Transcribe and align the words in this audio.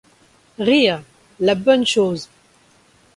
Rire, 0.57 1.03
la 1.39 1.53
bonne 1.53 1.85
chose! 1.85 2.27